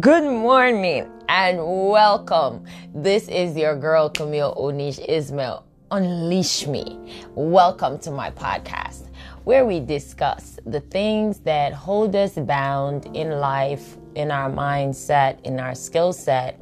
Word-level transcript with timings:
Good 0.00 0.24
morning 0.24 1.08
and 1.28 1.58
welcome. 1.58 2.64
This 2.92 3.28
is 3.28 3.56
your 3.56 3.76
girl 3.76 4.10
Camille 4.10 4.52
Onish 4.56 4.98
Ismail. 5.08 5.64
Unleash 5.92 6.66
me. 6.66 6.98
Welcome 7.36 8.00
to 8.00 8.10
my 8.10 8.32
podcast 8.32 9.08
where 9.44 9.64
we 9.64 9.78
discuss 9.78 10.58
the 10.66 10.80
things 10.80 11.38
that 11.40 11.72
hold 11.72 12.16
us 12.16 12.32
bound 12.34 13.06
in 13.14 13.38
life, 13.38 13.96
in 14.16 14.32
our 14.32 14.50
mindset, 14.50 15.40
in 15.42 15.60
our 15.60 15.76
skill 15.76 16.12
set. 16.12 16.60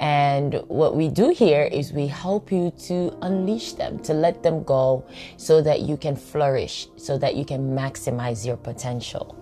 And 0.00 0.64
what 0.68 0.96
we 0.96 1.08
do 1.08 1.28
here 1.28 1.64
is 1.64 1.92
we 1.92 2.06
help 2.06 2.50
you 2.50 2.72
to 2.88 3.14
unleash 3.20 3.74
them, 3.74 3.98
to 4.00 4.14
let 4.14 4.42
them 4.42 4.62
go 4.62 5.04
so 5.36 5.60
that 5.60 5.82
you 5.82 5.98
can 5.98 6.16
flourish, 6.16 6.88
so 6.96 7.18
that 7.18 7.36
you 7.36 7.44
can 7.44 7.76
maximize 7.76 8.46
your 8.46 8.56
potential. 8.56 9.36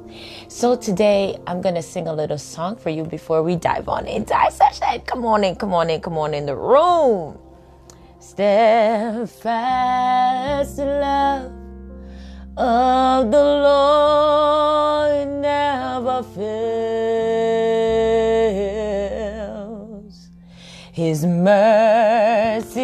So 0.49 0.75
today 0.75 1.39
I'm 1.47 1.61
going 1.61 1.77
to 1.77 1.83
sing 1.83 2.09
a 2.09 2.13
little 2.13 2.39
song 2.39 2.75
for 2.75 2.91
you 2.91 3.05
before 3.05 3.45
we 3.45 3.55
dive 3.55 3.89
on 3.89 4.09
into 4.09 4.35
our 4.35 4.51
session. 4.51 5.01
Come 5.07 5.25
on 5.25 5.45
in, 5.45 5.55
come 5.55 5.73
on 5.73 5.91
in, 5.91 6.01
come 6.01 6.19
on 6.19 6.35
in 6.35 6.45
the 6.45 6.57
room. 6.57 7.39
Steadfast 8.19 9.39
love 10.79 11.53
of 12.57 13.31
the 13.31 13.45
Lord 13.45 15.29
never 15.41 16.25
fails. 16.25 16.68
His 20.99 21.23
mercies 21.25 22.83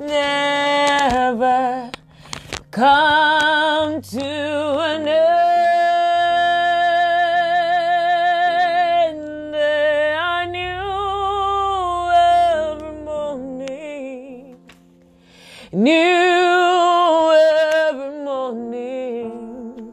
never 0.00 1.92
come 2.72 4.02
to 4.02 4.18
an 4.18 5.06
end. 5.06 5.14
They 9.54 10.16
are 10.18 10.46
new 10.46 12.10
every 12.82 13.04
morning. 13.04 14.56
New 15.72 17.32
every 17.90 18.24
morning. 18.24 19.92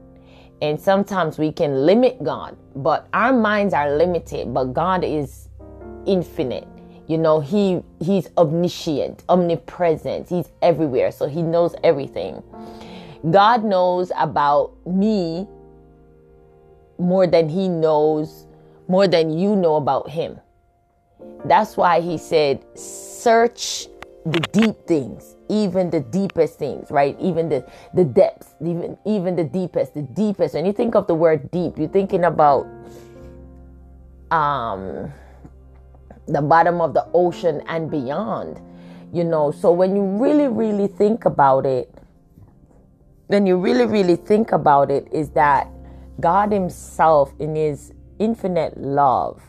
and 0.61 0.79
sometimes 0.79 1.39
we 1.39 1.51
can 1.51 1.83
limit 1.83 2.23
God, 2.23 2.55
but 2.75 3.07
our 3.11 3.33
minds 3.33 3.73
are 3.73 3.97
limited, 3.97 4.53
but 4.53 4.65
God 4.65 5.03
is 5.03 5.49
infinite. 6.05 6.67
You 7.09 7.17
know, 7.17 7.39
he 7.39 7.81
he's 7.99 8.29
omniscient, 8.37 9.23
omnipresent. 9.27 10.29
He's 10.29 10.51
everywhere, 10.61 11.11
so 11.11 11.27
he 11.27 11.41
knows 11.41 11.73
everything. 11.83 12.43
God 13.31 13.63
knows 13.65 14.11
about 14.15 14.73
me 14.85 15.47
more 16.99 17.25
than 17.25 17.49
he 17.49 17.67
knows 17.67 18.45
more 18.87 19.07
than 19.07 19.35
you 19.35 19.55
know 19.55 19.75
about 19.75 20.09
him. 20.09 20.39
That's 21.45 21.75
why 21.75 21.99
he 21.99 22.19
said, 22.19 22.63
"Search 22.77 23.87
the 24.25 24.39
deep 24.53 24.85
things." 24.85 25.35
even 25.49 25.89
the 25.89 25.99
deepest 25.99 26.59
things, 26.59 26.91
right? 26.91 27.17
Even 27.19 27.49
the 27.49 27.65
the 27.95 28.05
depths, 28.05 28.53
even 28.61 28.95
even 29.03 29.35
the 29.35 29.43
deepest, 29.43 29.95
the 29.95 30.03
deepest. 30.03 30.53
When 30.53 30.65
you 30.65 30.73
think 30.73 30.93
of 30.93 31.07
the 31.07 31.15
word 31.15 31.49
deep, 31.49 31.77
you're 31.77 31.89
thinking 31.89 32.23
about 32.23 32.67
um 34.29 35.11
the 36.29 36.41
bottom 36.41 36.81
of 36.81 36.93
the 36.93 37.05
ocean 37.13 37.61
and 37.67 37.89
beyond. 37.89 38.61
You 39.11 39.23
know, 39.23 39.51
so 39.51 39.71
when 39.71 39.95
you 39.95 40.03
really, 40.03 40.47
really 40.47 40.87
think 40.87 41.25
about 41.25 41.65
it, 41.65 41.93
when 43.27 43.45
you 43.45 43.57
really, 43.57 43.85
really 43.85 44.15
think 44.15 44.51
about 44.51 44.91
it, 44.91 45.07
is 45.11 45.29
that 45.31 45.67
God 46.19 46.51
Himself 46.51 47.33
in 47.39 47.55
His 47.55 47.93
infinite 48.19 48.77
love 48.77 49.41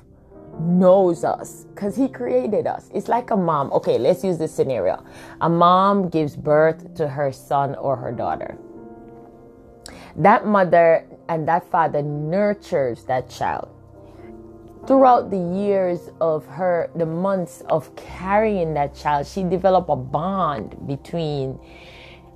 knows 0.58 1.24
us 1.24 1.64
because 1.74 1.96
he 1.96 2.08
created 2.08 2.66
us. 2.66 2.90
It's 2.94 3.08
like 3.08 3.30
a 3.30 3.36
mom. 3.36 3.72
Okay, 3.72 3.98
let's 3.98 4.24
use 4.24 4.38
this 4.38 4.52
scenario. 4.54 5.04
A 5.40 5.48
mom 5.48 6.08
gives 6.08 6.36
birth 6.36 6.94
to 6.96 7.08
her 7.08 7.32
son 7.32 7.74
or 7.76 7.96
her 7.96 8.12
daughter. 8.12 8.58
That 10.16 10.46
mother 10.46 11.06
and 11.28 11.46
that 11.48 11.70
father 11.70 12.02
nurtures 12.02 13.04
that 13.04 13.30
child. 13.30 13.68
Throughout 14.86 15.30
the 15.30 15.38
years 15.38 16.10
of 16.20 16.46
her, 16.46 16.90
the 16.96 17.06
months 17.06 17.62
of 17.68 17.94
carrying 17.96 18.74
that 18.74 18.94
child, 18.94 19.26
she 19.26 19.42
developed 19.42 19.90
a 19.90 19.96
bond 19.96 20.86
between 20.86 21.60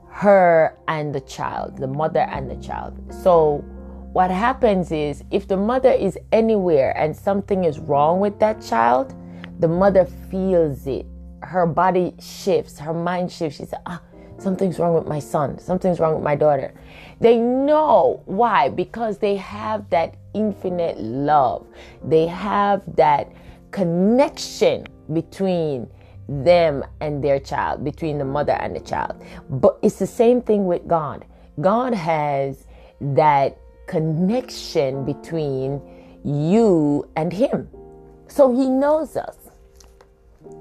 her 0.09 0.79
and 0.87 1.15
the 1.15 1.21
child, 1.23 1.79
the 1.79 1.87
mother 1.87 2.21
and 2.21 2.49
the 2.49 2.57
child. 2.57 2.95
So, 3.13 3.65
what 4.13 4.31
happens 4.31 4.93
is 4.93 5.25
if 5.33 5.49
the 5.49 5.57
mother 5.57 5.91
is 5.91 6.17
anywhere 6.31 6.97
and 6.97 7.17
something 7.17 7.65
is 7.65 7.81
wrong 7.81 8.21
with 8.21 8.39
that 8.39 8.63
child, 8.63 9.13
the 9.59 9.67
mother 9.67 10.05
feels 10.31 10.87
it. 10.87 11.07
Her 11.43 11.67
body 11.67 12.15
shifts, 12.21 12.79
her 12.79 12.95
mind 12.95 13.33
shifts. 13.33 13.59
She 13.59 13.65
says, 13.65 13.81
ah, 13.87 14.01
something's 14.39 14.79
wrong 14.79 14.95
with 14.95 15.09
my 15.09 15.19
son, 15.19 15.59
something's 15.59 15.99
wrong 15.99 16.15
with 16.15 16.23
my 16.23 16.37
daughter. 16.37 16.75
They 17.21 17.39
know 17.39 18.23
why? 18.27 18.69
Because 18.69 19.19
they 19.19 19.35
have 19.37 19.91
that 19.91 20.15
infinite 20.35 20.99
love, 20.99 21.67
they 22.05 22.27
have 22.27 22.83
that 22.97 23.33
connection 23.71 24.87
between 25.13 25.89
them 26.29 26.85
and 27.01 27.23
their 27.23 27.39
child, 27.41 27.85
between 27.85 28.19
the 28.19 28.25
mother 28.25 28.53
and 28.53 28.75
the 28.75 28.81
child. 28.81 29.23
But 29.49 29.79
it's 29.83 29.99
the 29.99 30.07
same 30.07 30.41
thing 30.43 30.67
with 30.67 30.87
God. 30.87 31.25
God 31.61 31.95
has 31.95 32.67
that 33.01 33.59
connection 33.87 35.05
between 35.05 35.81
you 36.25 37.09
and 37.17 37.33
Him. 37.33 37.69
So 38.29 38.55
He 38.55 38.69
knows 38.69 39.17
us. 39.17 39.37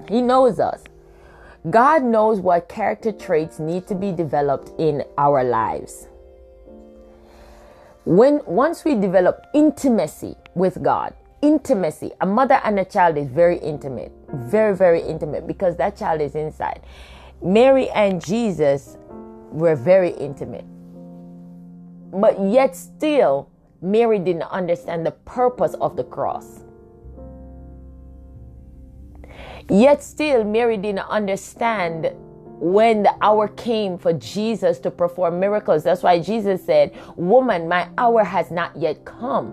He 0.08 0.20
knows 0.20 0.60
us. 0.60 0.84
God 1.70 2.02
knows 2.02 2.40
what 2.40 2.68
character 2.68 3.10
traits 3.10 3.58
need 3.58 3.86
to 3.86 3.94
be 3.94 4.12
developed 4.12 4.70
in 4.78 5.02
our 5.16 5.42
lives. 5.42 6.08
When 8.04 8.40
once 8.44 8.84
we 8.84 8.94
develop 8.94 9.46
intimacy 9.54 10.36
with 10.54 10.82
God, 10.82 11.14
intimacy, 11.40 12.12
a 12.20 12.26
mother 12.26 12.60
and 12.62 12.78
a 12.78 12.84
child 12.84 13.16
is 13.16 13.28
very 13.28 13.58
intimate, 13.58 14.12
very 14.28 14.76
very 14.76 15.00
intimate 15.00 15.46
because 15.46 15.76
that 15.76 15.96
child 15.96 16.20
is 16.20 16.34
inside. 16.34 16.80
Mary 17.42 17.88
and 17.90 18.24
Jesus 18.24 18.98
were 19.50 19.74
very 19.74 20.10
intimate. 20.10 20.66
But 22.12 22.38
yet, 22.40 22.76
still, 22.76 23.48
Mary 23.80 24.18
didn't 24.18 24.50
understand 24.50 25.04
the 25.06 25.10
purpose 25.10 25.74
of 25.80 25.96
the 25.96 26.04
cross. 26.04 26.60
Yet, 29.68 30.02
still, 30.02 30.44
Mary 30.44 30.76
didn't 30.76 31.08
understand 31.08 32.12
when 32.64 33.02
the 33.02 33.14
hour 33.20 33.46
came 33.46 33.98
for 33.98 34.14
Jesus 34.14 34.78
to 34.78 34.90
perform 34.90 35.38
miracles. 35.38 35.84
That's 35.84 36.02
why 36.02 36.18
Jesus 36.18 36.64
said, 36.64 36.96
Woman, 37.14 37.68
my 37.68 37.90
hour 37.98 38.24
has 38.24 38.50
not 38.50 38.74
yet 38.74 39.04
come. 39.04 39.50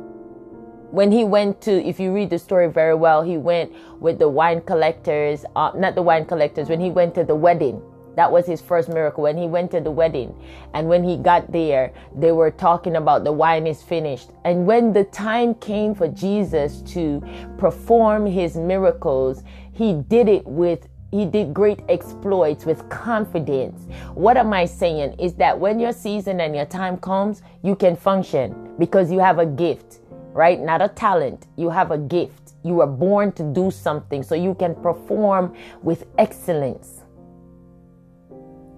When 0.91 1.11
he 1.11 1.25
went 1.25 1.59
to, 1.63 1.71
if 1.85 1.99
you 1.99 2.13
read 2.13 2.29
the 2.29 2.39
story 2.39 2.69
very 2.69 2.95
well, 2.95 3.21
he 3.21 3.37
went 3.37 3.73
with 3.99 4.17
the 4.17 4.29
wine 4.29 4.61
collectors, 4.61 5.43
uh, 5.57 5.71
not 5.75 5.95
the 5.95 6.01
wine 6.01 6.23
collectors, 6.23 6.69
when 6.69 6.79
he 6.79 6.89
went 6.89 7.13
to 7.15 7.25
the 7.25 7.35
wedding. 7.35 7.81
That 8.15 8.31
was 8.31 8.45
his 8.45 8.61
first 8.61 8.87
miracle 8.87 9.23
when 9.23 9.37
he 9.37 9.47
went 9.47 9.71
to 9.71 9.81
the 9.81 9.91
wedding. 9.91 10.33
And 10.73 10.87
when 10.87 11.03
he 11.03 11.17
got 11.17 11.51
there, 11.51 11.93
they 12.15 12.31
were 12.31 12.51
talking 12.51 12.95
about 12.95 13.25
the 13.25 13.31
wine 13.31 13.67
is 13.67 13.83
finished. 13.83 14.29
And 14.45 14.65
when 14.65 14.93
the 14.93 15.03
time 15.05 15.55
came 15.55 15.95
for 15.95 16.07
Jesus 16.07 16.81
to 16.93 17.21
perform 17.57 18.25
his 18.25 18.55
miracles, 18.55 19.43
he 19.73 19.93
did 19.93 20.29
it 20.29 20.45
with 20.45 20.87
he 21.11 21.25
did 21.25 21.53
great 21.53 21.81
exploits 21.89 22.65
with 22.65 22.87
confidence. 22.89 23.81
What 24.13 24.37
am 24.37 24.53
I 24.53 24.65
saying 24.65 25.19
is 25.19 25.33
that 25.35 25.59
when 25.59 25.79
your 25.79 25.91
season 25.91 26.39
and 26.39 26.55
your 26.55 26.65
time 26.65 26.97
comes, 26.97 27.41
you 27.63 27.75
can 27.75 27.97
function 27.97 28.73
because 28.79 29.11
you 29.11 29.19
have 29.19 29.37
a 29.37 29.45
gift, 29.45 29.99
right? 30.31 30.59
Not 30.59 30.81
a 30.81 30.87
talent. 30.87 31.47
You 31.57 31.69
have 31.69 31.91
a 31.91 31.97
gift. 31.97 32.53
You 32.63 32.75
were 32.75 32.87
born 32.87 33.33
to 33.33 33.43
do 33.43 33.71
something 33.71 34.23
so 34.23 34.35
you 34.35 34.55
can 34.55 34.73
perform 34.75 35.53
with 35.81 36.05
excellence. 36.17 37.01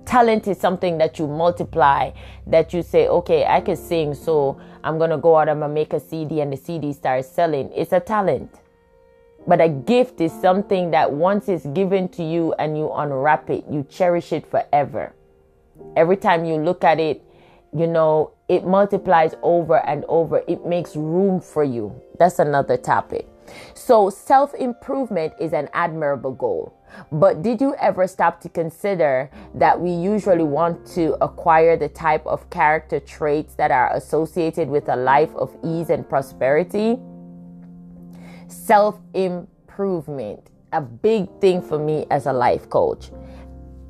Talent 0.06 0.48
is 0.48 0.58
something 0.58 0.98
that 0.98 1.20
you 1.20 1.28
multiply, 1.28 2.12
that 2.48 2.74
you 2.74 2.82
say, 2.82 3.08
okay, 3.08 3.46
I 3.46 3.62
can 3.62 3.76
sing, 3.76 4.14
so 4.14 4.60
I'm 4.84 4.98
gonna 4.98 5.18
go 5.18 5.38
out 5.38 5.50
and 5.50 5.74
make 5.74 5.94
a 5.94 6.00
CD 6.00 6.42
and 6.42 6.52
the 6.52 6.58
CD 6.58 6.94
starts 6.94 7.28
selling. 7.28 7.72
It's 7.74 7.94
a 7.94 8.00
talent. 8.00 8.63
But 9.46 9.60
a 9.60 9.70
gift 9.70 10.22
is 10.22 10.32
something 10.32 10.92
that 10.92 11.12
once 11.12 11.50
it's 11.50 11.66
given 11.68 12.08
to 12.10 12.24
you 12.24 12.54
and 12.54 12.78
you 12.78 12.92
unwrap 12.92 13.50
it, 13.50 13.66
you 13.70 13.86
cherish 13.90 14.32
it 14.32 14.50
forever. 14.50 15.14
Every 15.96 16.18
time 16.18 16.46
you 16.46 16.56
look 16.56 16.84
at 16.84 17.00
it, 17.00 17.22
you 17.76 17.88
know, 17.88 18.32
it 18.48 18.66
multiplies 18.66 19.34
over 19.42 19.86
and 19.86 20.06
over. 20.08 20.44
It 20.48 20.66
makes 20.66 20.96
room 20.96 21.42
for 21.42 21.64
you. 21.64 22.00
That's 22.20 22.40
another 22.40 22.78
topic. 22.78 23.28
So, 23.74 24.10
self 24.10 24.54
improvement 24.54 25.34
is 25.40 25.54
an 25.54 25.70
admirable 25.74 26.32
goal. 26.32 26.74
But 27.12 27.42
did 27.42 27.60
you 27.60 27.76
ever 27.76 28.08
stop 28.08 28.40
to 28.42 28.50
consider 28.50 29.30
that 29.56 29.80
we 29.80 29.90
usually 29.90 30.44
want 30.44 30.86
to 30.94 31.18
acquire 31.24 31.76
the 31.76 31.90
type 31.90 32.26
of 32.26 32.50
character 32.50 33.00
traits 33.00 33.56
that 33.56 33.72
are 33.72 33.94
associated 33.96 34.70
with 34.70 34.88
a 34.90 34.96
life 34.96 35.34
of 35.36 35.56
ease 35.64 35.90
and 35.90 36.08
prosperity? 36.08 37.00
Self 38.48 39.00
improvement, 39.14 40.50
a 40.72 40.82
big 40.82 41.28
thing 41.40 41.62
for 41.62 41.80
me 41.80 42.06
as 42.10 42.26
a 42.26 42.34
life 42.34 42.70
coach. 42.70 43.12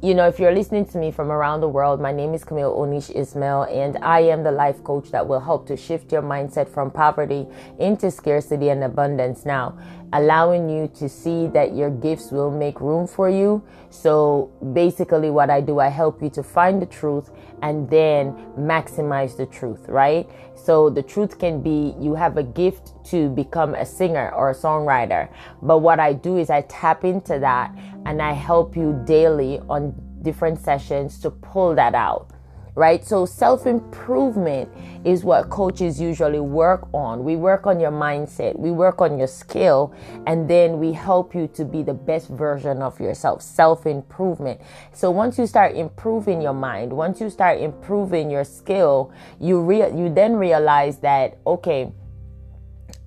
You 0.02 0.14
know, 0.14 0.28
if 0.28 0.38
you're 0.38 0.54
listening 0.54 0.86
to 0.88 0.98
me 0.98 1.12
from 1.12 1.32
around 1.32 1.62
the 1.62 1.70
world, 1.70 2.02
my 2.02 2.12
name 2.12 2.34
is 2.34 2.44
Camille 2.44 2.76
Onish 2.76 3.10
Ismail, 3.16 3.64
and 3.64 3.98
I 4.04 4.20
am 4.20 4.44
the 4.44 4.52
life 4.52 4.84
coach 4.84 5.12
that 5.12 5.26
will 5.26 5.40
help 5.40 5.66
to 5.68 5.78
shift 5.78 6.12
your 6.12 6.22
mindset 6.22 6.68
from 6.68 6.92
poverty 6.92 7.48
into 7.80 8.12
scarcity 8.12 8.68
and 8.68 8.84
abundance 8.84 9.46
now 9.46 9.78
allowing 10.14 10.70
you 10.70 10.88
to 10.88 11.10
see 11.10 11.48
that 11.48 11.76
your 11.76 11.90
gifts 11.90 12.32
will 12.32 12.52
make 12.52 12.80
room 12.80 13.08
for 13.08 13.30
you. 13.30 13.62
So 13.90 14.52
basically, 14.74 15.30
what 15.30 15.50
I 15.50 15.60
do, 15.60 15.80
I 15.80 15.90
help 15.90 16.22
you 16.22 16.30
to 16.32 16.44
find 16.44 16.82
the 16.82 16.86
truth 16.86 17.32
and 17.64 17.90
then 17.90 18.36
maximize 18.60 19.36
the 19.38 19.46
truth, 19.46 19.88
right? 19.88 20.30
So 20.54 20.90
the 20.90 21.02
truth 21.02 21.40
can 21.40 21.62
be 21.62 21.96
you 21.98 22.14
have 22.14 22.38
a 22.38 22.44
gift 22.44 22.92
to 23.06 23.30
become 23.30 23.74
a 23.74 23.86
singer 23.86 24.32
or 24.36 24.52
a 24.52 24.54
songwriter. 24.54 25.30
But 25.62 25.80
what 25.80 26.00
I 26.00 26.12
do 26.12 26.38
is 26.38 26.50
I 26.50 26.62
tap 26.64 27.06
into 27.06 27.40
that 27.40 27.74
and 28.06 28.22
I 28.22 28.34
help 28.34 28.76
you 28.76 29.02
daily 29.06 29.62
on 29.70 29.96
different 30.22 30.60
sessions 30.60 31.20
to 31.22 31.32
pull 31.32 31.74
that 31.76 31.96
out 31.96 32.33
right? 32.76 33.06
So 33.06 33.26
self 33.26 33.66
improvement 33.66 34.70
is 35.06 35.24
what 35.24 35.50
coaches 35.50 36.00
usually 36.00 36.40
work 36.40 36.88
on. 36.94 37.24
We 37.24 37.36
work 37.36 37.68
on 37.68 37.80
your 37.80 37.92
mindset, 37.92 38.58
we 38.58 38.72
work 38.72 39.02
on 39.02 39.18
your 39.18 39.28
skill, 39.28 39.94
and 40.26 40.50
then 40.50 40.80
we 40.80 40.94
help 40.94 41.36
you 41.36 41.48
to 41.50 41.66
be 41.66 41.84
the 41.84 41.94
best 41.94 42.30
version 42.30 42.82
of 42.82 43.00
yourself. 43.00 43.42
Self 43.42 43.86
improvement. 43.86 44.62
So 44.94 45.12
once 45.12 45.38
you 45.38 45.48
start 45.48 45.76
improving 45.76 46.42
your 46.42 46.54
mind, 46.54 46.94
once 46.94 47.20
you 47.20 47.30
start 47.30 47.60
improving 47.60 48.30
your 48.30 48.44
skill, 48.44 49.12
you 49.40 49.62
re- 49.62 49.92
you 49.92 50.14
then 50.14 50.36
realize 50.36 50.98
that 51.00 51.38
okay, 51.46 51.92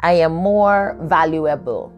I 0.01 0.13
am 0.13 0.33
more 0.35 0.97
valuable 1.01 1.96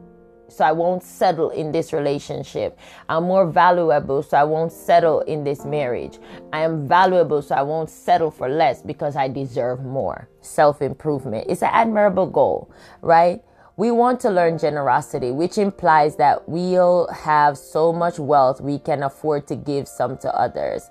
so 0.49 0.65
I 0.65 0.73
won't 0.73 1.03
settle 1.03 1.51
in 1.51 1.73
this 1.73 1.93
relationship. 1.93 2.79
I'm 3.09 3.25
more 3.25 3.47
valuable, 3.47 4.23
so 4.23 4.37
I 4.37 4.45
won't 4.45 4.73
settle 4.73 5.21
in 5.21 5.45
this 5.45 5.65
marriage. 5.65 6.19
I 6.53 6.61
am 6.63 6.89
valuable, 6.89 7.43
so 7.43 7.55
I 7.55 7.63
won't 7.63 7.91
settle 7.91 8.31
for 8.31 8.49
less 8.49 8.83
because 8.83 9.17
I 9.17 9.29
deserve 9.29 9.85
more. 9.85 10.29
Self 10.41 10.83
improvement. 10.83 11.47
It's 11.49 11.63
an 11.63 11.71
admirable 11.73 12.27
goal, 12.27 12.71
right? 13.03 13.43
We 13.77 13.93
want 13.93 14.19
to 14.21 14.31
learn 14.31 14.59
generosity, 14.59 15.31
which 15.31 15.57
implies 15.57 16.17
that 16.17 16.49
we'll 16.49 17.07
have 17.13 17.57
so 17.57 17.93
much 17.93 18.19
wealth 18.19 18.61
we 18.61 18.79
can 18.81 19.05
afford 19.05 19.47
to 19.49 19.57
give 19.57 19.87
some 19.87 20.19
to 20.19 20.35
others. 20.35 20.91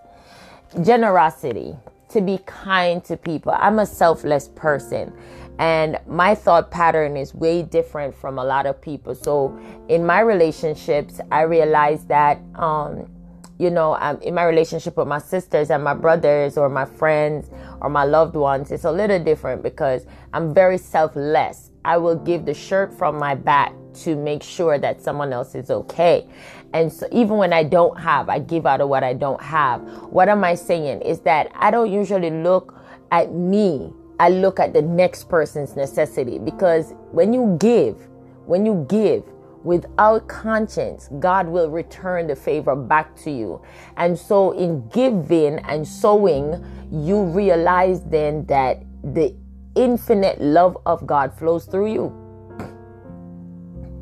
Generosity, 0.81 1.75
to 2.09 2.21
be 2.21 2.39
kind 2.45 3.03
to 3.03 3.17
people. 3.17 3.53
I'm 3.57 3.79
a 3.79 3.85
selfless 3.85 4.47
person 4.47 5.11
and 5.59 5.99
my 6.07 6.35
thought 6.35 6.69
pattern 6.71 7.17
is 7.17 7.33
way 7.33 7.63
different 7.63 8.15
from 8.15 8.37
a 8.37 8.43
lot 8.43 8.65
of 8.65 8.79
people. 8.81 9.15
So 9.15 9.57
in 9.89 10.05
my 10.05 10.19
relationships 10.19 11.19
i 11.31 11.41
realized 11.41 12.07
that 12.09 12.39
um, 12.55 13.09
you 13.57 13.69
know 13.69 13.93
I'm 13.95 14.21
in 14.21 14.35
my 14.35 14.43
relationship 14.43 14.97
with 14.97 15.07
my 15.07 15.19
sisters 15.19 15.71
and 15.71 15.83
my 15.83 15.93
brothers 15.93 16.57
or 16.57 16.69
my 16.69 16.85
friends 16.85 17.49
or 17.81 17.89
my 17.89 18.03
loved 18.03 18.35
ones 18.35 18.71
it's 18.71 18.83
a 18.83 18.91
little 18.91 19.23
different 19.23 19.63
because 19.63 20.05
i'm 20.33 20.53
very 20.53 20.77
selfless. 20.77 21.71
I 21.85 21.97
will 21.97 22.15
give 22.15 22.45
the 22.45 22.53
shirt 22.53 22.93
from 22.93 23.17
my 23.17 23.33
back 23.33 23.73
to 24.03 24.15
make 24.15 24.43
sure 24.43 24.77
that 24.77 25.01
someone 25.01 25.31
else 25.31 25.55
is 25.55 25.71
okay. 25.71 26.27
And 26.73 26.91
so 26.91 27.07
even 27.11 27.37
when 27.37 27.53
i 27.53 27.63
don't 27.63 27.97
have 27.99 28.29
i 28.29 28.39
give 28.39 28.65
out 28.65 28.81
of 28.81 28.89
what 28.89 29.03
i 29.03 29.13
don't 29.13 29.41
have. 29.41 29.81
What 30.11 30.29
am 30.29 30.43
i 30.43 30.53
saying? 30.55 31.01
Is 31.01 31.21
that 31.21 31.49
i 31.55 31.71
don't 31.71 31.91
usually 31.91 32.29
look 32.29 32.75
at 33.11 33.33
me 33.33 33.93
I 34.19 34.29
look 34.29 34.59
at 34.59 34.73
the 34.73 34.81
next 34.81 35.29
person's 35.29 35.75
necessity 35.75 36.39
because 36.39 36.93
when 37.11 37.33
you 37.33 37.55
give, 37.59 38.07
when 38.45 38.65
you 38.65 38.85
give 38.89 39.23
without 39.63 40.27
conscience, 40.27 41.09
God 41.19 41.47
will 41.47 41.69
return 41.69 42.25
the 42.25 42.35
favor 42.35 42.75
back 42.75 43.15
to 43.17 43.31
you. 43.31 43.61
And 43.97 44.17
so 44.17 44.51
in 44.51 44.87
giving 44.89 45.59
and 45.59 45.87
sowing, 45.87 46.65
you 46.91 47.23
realize 47.25 48.01
then 48.05 48.45
that 48.47 48.83
the 49.03 49.35
infinite 49.75 50.41
love 50.41 50.77
of 50.85 51.05
God 51.05 51.33
flows 51.33 51.65
through 51.65 51.93
you. 51.93 52.23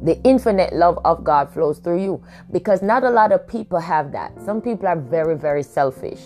The 0.04 0.22
infinite 0.24 0.72
love 0.74 1.00
of 1.04 1.24
God 1.24 1.50
flows 1.50 1.80
through 1.80 2.04
you 2.04 2.24
because 2.52 2.82
not 2.82 3.04
a 3.04 3.10
lot 3.10 3.32
of 3.32 3.48
people 3.48 3.80
have 3.80 4.12
that. 4.12 4.40
Some 4.46 4.62
people 4.62 4.88
are 4.88 5.00
very, 5.00 5.36
very 5.36 5.64
selfish 5.64 6.22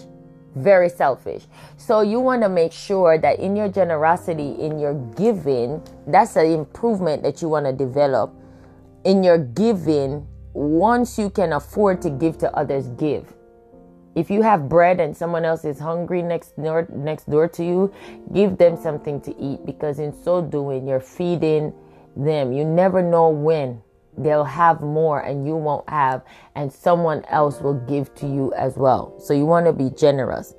very 0.60 0.90
selfish. 0.90 1.48
So 1.78 2.02
you 2.02 2.20
want 2.20 2.42
to 2.44 2.50
make 2.50 2.72
sure 2.72 3.18
that 3.18 3.40
in 3.40 3.56
your 3.56 3.70
generosity, 3.70 4.52
in 4.60 4.80
your 4.80 4.94
giving, 5.16 5.82
that's 6.08 6.36
an 6.36 6.48
improvement 6.48 7.24
that 7.24 7.42
you 7.42 7.50
want 7.50 7.66
to 7.66 7.74
develop. 7.74 8.34
In 9.04 9.24
your 9.24 9.38
giving, 9.38 10.28
once 10.54 11.18
you 11.18 11.30
can 11.30 11.54
afford 11.54 12.02
to 12.02 12.10
give 12.10 12.38
to 12.40 12.56
others, 12.56 12.88
give. 12.90 13.34
If 14.16 14.30
you 14.30 14.42
have 14.42 14.68
bread 14.68 15.00
and 15.00 15.16
someone 15.16 15.46
else 15.46 15.64
is 15.64 15.80
hungry 15.80 16.22
next 16.22 16.62
door, 16.62 16.88
next 16.92 17.30
door 17.30 17.48
to 17.48 17.64
you, 17.64 17.94
give 18.34 18.58
them 18.58 18.76
something 18.76 19.22
to 19.22 19.40
eat 19.40 19.66
because 19.66 20.00
in 20.00 20.12
so 20.12 20.42
doing, 20.42 20.88
you're 20.88 21.00
feeding 21.00 21.74
them. 22.18 22.52
You 22.52 22.66
never 22.66 23.02
know 23.02 23.30
when 23.30 23.82
they'll 24.20 24.44
have 24.44 24.82
more 24.82 25.22
and 25.22 25.48
you 25.48 25.56
won't 25.56 25.90
have, 25.90 26.24
and 26.56 26.72
someone 26.72 27.24
else 27.26 27.62
will 27.62 27.80
give 27.88 28.14
to 28.16 28.28
you 28.28 28.54
as 28.54 28.78
well. 28.78 29.14
So 29.20 29.34
you 29.34 29.46
want 29.46 29.66
to 29.66 29.74
be 29.74 29.90
generous. 29.90 30.56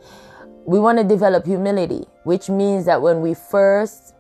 We 0.67 0.79
want 0.79 0.99
to 0.99 1.05
develop 1.05 1.47
humility, 1.47 2.07
which 2.25 2.49
means 2.49 2.85
that 2.87 3.01
when 3.01 3.21
we 3.21 3.35
first 3.35 4.15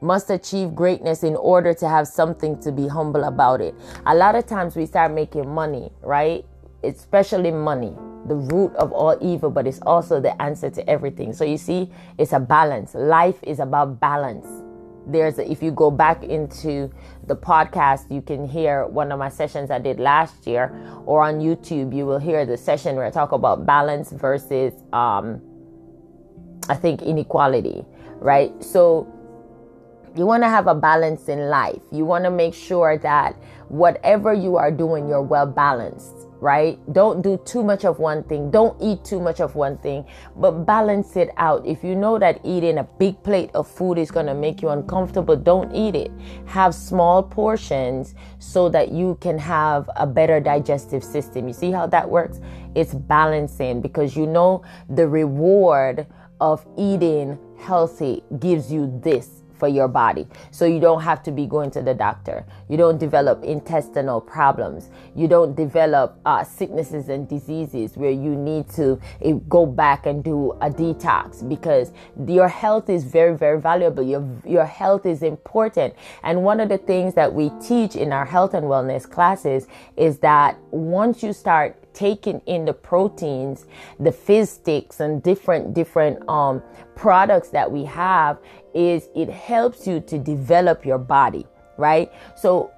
must 0.00 0.30
achieve 0.30 0.74
greatness 0.74 1.22
in 1.22 1.34
order 1.36 1.72
to 1.72 1.88
have 1.88 2.06
something 2.06 2.60
to 2.60 2.70
be 2.70 2.86
humble 2.86 3.24
about 3.24 3.60
it. 3.60 3.74
A 4.06 4.14
lot 4.14 4.34
of 4.34 4.46
times 4.46 4.76
we 4.76 4.86
start 4.86 5.12
making 5.12 5.48
money, 5.48 5.90
right? 6.02 6.44
Especially 6.82 7.50
money, 7.50 7.96
the 8.26 8.34
root 8.34 8.74
of 8.76 8.92
all 8.92 9.16
evil, 9.22 9.50
but 9.50 9.66
it's 9.66 9.80
also 9.82 10.20
the 10.20 10.40
answer 10.42 10.68
to 10.68 10.88
everything. 10.88 11.32
So 11.32 11.44
you 11.44 11.56
see, 11.56 11.90
it's 12.18 12.32
a 12.32 12.40
balance. 12.40 12.94
Life 12.94 13.38
is 13.42 13.60
about 13.60 13.98
balance 13.98 14.63
there's 15.06 15.38
a, 15.38 15.50
if 15.50 15.62
you 15.62 15.70
go 15.70 15.90
back 15.90 16.22
into 16.22 16.90
the 17.26 17.36
podcast 17.36 18.10
you 18.10 18.22
can 18.22 18.46
hear 18.46 18.86
one 18.86 19.12
of 19.12 19.18
my 19.18 19.28
sessions 19.28 19.70
i 19.70 19.78
did 19.78 20.00
last 20.00 20.46
year 20.46 20.74
or 21.04 21.22
on 21.22 21.40
youtube 21.40 21.94
you 21.94 22.06
will 22.06 22.18
hear 22.18 22.46
the 22.46 22.56
session 22.56 22.96
where 22.96 23.04
i 23.04 23.10
talk 23.10 23.32
about 23.32 23.66
balance 23.66 24.10
versus 24.12 24.72
um, 24.92 25.40
i 26.68 26.74
think 26.74 27.02
inequality 27.02 27.84
right? 28.24 28.52
So 28.64 29.06
you 30.16 30.26
want 30.26 30.42
to 30.42 30.48
have 30.48 30.66
a 30.66 30.74
balance 30.74 31.28
in 31.28 31.48
life. 31.48 31.82
You 31.92 32.04
want 32.04 32.24
to 32.24 32.30
make 32.30 32.54
sure 32.54 32.98
that 32.98 33.36
whatever 33.68 34.32
you 34.32 34.56
are 34.56 34.70
doing 34.70 35.08
you're 35.08 35.22
well 35.22 35.46
balanced 35.46 36.13
right? 36.40 36.78
Don't 36.92 37.22
do 37.22 37.40
too 37.44 37.62
much 37.62 37.84
of 37.84 37.98
one 37.98 38.22
thing. 38.24 38.50
Don't 38.50 38.76
eat 38.80 39.04
too 39.04 39.20
much 39.20 39.40
of 39.40 39.54
one 39.54 39.78
thing, 39.78 40.04
but 40.36 40.64
balance 40.66 41.16
it 41.16 41.30
out. 41.36 41.66
If 41.66 41.82
you 41.84 41.94
know 41.94 42.18
that 42.18 42.40
eating 42.44 42.78
a 42.78 42.84
big 42.84 43.22
plate 43.22 43.50
of 43.54 43.66
food 43.68 43.98
is 43.98 44.10
going 44.10 44.26
to 44.26 44.34
make 44.34 44.62
you 44.62 44.68
uncomfortable, 44.70 45.36
don't 45.36 45.74
eat 45.74 45.94
it. 45.94 46.10
Have 46.46 46.74
small 46.74 47.22
portions 47.22 48.14
so 48.38 48.68
that 48.70 48.92
you 48.92 49.16
can 49.20 49.38
have 49.38 49.88
a 49.96 50.06
better 50.06 50.40
digestive 50.40 51.04
system. 51.04 51.46
You 51.46 51.54
see 51.54 51.70
how 51.70 51.86
that 51.86 52.08
works? 52.08 52.40
It's 52.74 52.94
balancing 52.94 53.80
because 53.80 54.16
you 54.16 54.26
know 54.26 54.62
the 54.88 55.08
reward 55.08 56.06
of 56.40 56.66
eating 56.76 57.38
healthy 57.58 58.22
gives 58.38 58.70
you 58.70 59.00
this 59.02 59.43
for 59.54 59.68
your 59.68 59.88
body. 59.88 60.26
So 60.50 60.64
you 60.64 60.80
don't 60.80 61.02
have 61.02 61.22
to 61.24 61.30
be 61.30 61.46
going 61.46 61.70
to 61.72 61.82
the 61.82 61.94
doctor. 61.94 62.44
You 62.68 62.76
don't 62.76 62.98
develop 62.98 63.42
intestinal 63.44 64.20
problems. 64.20 64.90
You 65.14 65.28
don't 65.28 65.54
develop 65.54 66.18
uh, 66.24 66.44
sicknesses 66.44 67.08
and 67.08 67.28
diseases 67.28 67.96
where 67.96 68.10
you 68.10 68.34
need 68.36 68.68
to 68.70 69.00
uh, 69.24 69.32
go 69.48 69.66
back 69.66 70.06
and 70.06 70.22
do 70.22 70.52
a 70.60 70.70
detox 70.70 71.46
because 71.48 71.92
your 72.26 72.48
health 72.48 72.88
is 72.88 73.04
very, 73.04 73.36
very 73.36 73.60
valuable. 73.60 74.02
Your, 74.02 74.26
your 74.44 74.64
health 74.64 75.06
is 75.06 75.22
important. 75.22 75.94
And 76.22 76.42
one 76.42 76.60
of 76.60 76.68
the 76.68 76.78
things 76.78 77.14
that 77.14 77.32
we 77.32 77.50
teach 77.60 77.96
in 77.96 78.12
our 78.12 78.24
health 78.24 78.54
and 78.54 78.66
wellness 78.66 79.08
classes 79.08 79.66
is 79.96 80.18
that 80.18 80.58
once 80.70 81.22
you 81.22 81.32
start 81.32 81.76
taking 81.94 82.40
in 82.46 82.64
the 82.64 82.72
proteins, 82.72 83.66
the 84.00 84.12
fizz 84.12 84.50
sticks 84.50 85.00
and 85.00 85.22
different 85.22 85.72
different 85.72 86.28
um, 86.28 86.62
products 86.96 87.48
that 87.50 87.70
we 87.70 87.84
have 87.84 88.38
is 88.74 89.08
it 89.14 89.30
helps 89.30 89.86
you 89.86 90.00
to 90.00 90.18
develop 90.18 90.84
your 90.84 90.98
body, 90.98 91.46
right? 91.78 92.12
So 92.36 92.70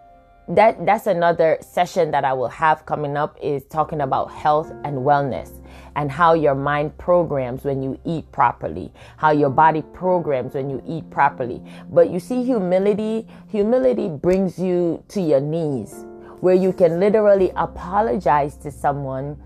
that 0.48 0.86
that's 0.86 1.08
another 1.08 1.58
session 1.60 2.12
that 2.12 2.24
I 2.24 2.32
will 2.32 2.48
have 2.48 2.86
coming 2.86 3.16
up 3.16 3.36
is 3.42 3.64
talking 3.64 4.00
about 4.00 4.30
health 4.30 4.70
and 4.84 4.98
wellness 4.98 5.50
and 5.96 6.12
how 6.12 6.34
your 6.34 6.54
mind 6.54 6.96
programs 6.98 7.64
when 7.64 7.82
you 7.82 7.98
eat 8.04 8.30
properly, 8.30 8.92
how 9.16 9.30
your 9.30 9.50
body 9.50 9.82
programs 9.92 10.54
when 10.54 10.70
you 10.70 10.82
eat 10.86 11.08
properly. 11.10 11.60
But 11.90 12.10
you 12.10 12.20
see 12.20 12.44
humility, 12.44 13.26
humility 13.48 14.08
brings 14.08 14.58
you 14.58 15.02
to 15.08 15.20
your 15.20 15.40
knees 15.40 16.04
where 16.40 16.54
you 16.54 16.72
can 16.72 17.00
literally 17.00 17.50
apologize 17.56 18.56
to 18.58 18.70
someone 18.70 19.36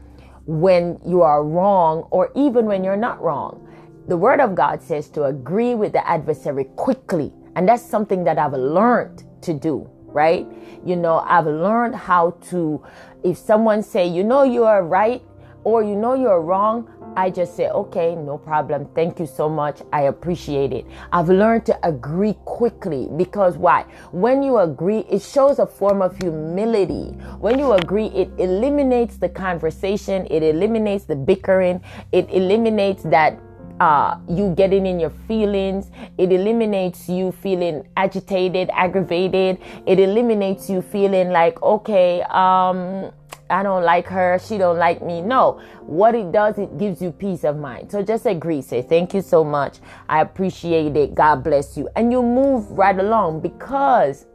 when 0.44 1.00
you 1.06 1.22
are 1.22 1.44
wrong 1.44 2.08
or 2.10 2.32
even 2.34 2.66
when 2.66 2.82
you're 2.82 2.96
not 2.96 3.22
wrong. 3.22 3.66
The 4.08 4.16
word 4.16 4.40
of 4.40 4.54
God 4.54 4.82
says 4.82 5.08
to 5.10 5.24
agree 5.24 5.74
with 5.74 5.92
the 5.92 6.06
adversary 6.08 6.64
quickly. 6.76 7.32
And 7.56 7.68
that's 7.68 7.82
something 7.82 8.24
that 8.24 8.38
I've 8.38 8.52
learned 8.52 9.24
to 9.42 9.54
do, 9.54 9.88
right? 10.06 10.46
You 10.84 10.96
know, 10.96 11.18
I've 11.26 11.46
learned 11.46 11.94
how 11.94 12.32
to, 12.50 12.82
if 13.22 13.36
someone 13.36 13.82
say, 13.82 14.06
you 14.06 14.24
know, 14.24 14.42
you 14.42 14.64
are 14.64 14.84
right 14.84 15.22
or 15.64 15.82
you 15.82 15.94
know 15.94 16.14
you're 16.14 16.40
wrong, 16.40 16.88
I 17.16 17.28
just 17.28 17.56
say, 17.56 17.68
okay, 17.68 18.14
no 18.14 18.38
problem. 18.38 18.88
Thank 18.94 19.18
you 19.18 19.26
so 19.26 19.48
much. 19.48 19.80
I 19.92 20.02
appreciate 20.02 20.72
it. 20.72 20.86
I've 21.12 21.28
learned 21.28 21.66
to 21.66 21.78
agree 21.86 22.34
quickly 22.44 23.08
because 23.16 23.58
why? 23.58 23.82
When 24.12 24.42
you 24.42 24.58
agree, 24.58 25.00
it 25.10 25.20
shows 25.20 25.58
a 25.58 25.66
form 25.66 26.02
of 26.02 26.16
humility. 26.18 27.10
When 27.40 27.58
you 27.58 27.72
agree, 27.72 28.06
it 28.06 28.30
eliminates 28.38 29.16
the 29.16 29.28
conversation, 29.28 30.26
it 30.30 30.42
eliminates 30.42 31.04
the 31.04 31.16
bickering, 31.16 31.82
it 32.12 32.30
eliminates 32.30 33.02
that 33.04 33.38
uh, 33.80 34.18
you 34.28 34.54
getting 34.54 34.86
in 34.86 35.00
your 35.00 35.10
feelings. 35.26 35.90
It 36.18 36.30
eliminates 36.30 37.08
you 37.08 37.32
feeling 37.32 37.88
agitated, 37.96 38.70
aggravated. 38.72 39.58
It 39.86 39.98
eliminates 39.98 40.70
you 40.70 40.82
feeling 40.82 41.30
like, 41.30 41.60
okay, 41.62 42.22
um, 42.28 43.10
I 43.48 43.64
don't 43.64 43.82
like 43.82 44.06
her, 44.06 44.38
she 44.38 44.58
don't 44.58 44.78
like 44.78 45.02
me. 45.02 45.20
No, 45.20 45.60
what 45.80 46.14
it 46.14 46.30
does, 46.30 46.58
it 46.58 46.78
gives 46.78 47.02
you 47.02 47.10
peace 47.10 47.42
of 47.42 47.56
mind. 47.56 47.90
So 47.90 48.02
just 48.02 48.26
agree, 48.26 48.62
say 48.62 48.82
thank 48.82 49.12
you 49.12 49.22
so 49.22 49.42
much. 49.42 49.78
I 50.08 50.20
appreciate 50.20 50.96
it. 50.96 51.14
God 51.14 51.42
bless 51.42 51.76
you. 51.76 51.88
And 51.96 52.12
you 52.12 52.22
move 52.22 52.70
right 52.70 52.96
along 52.96 53.40
because 53.40 54.26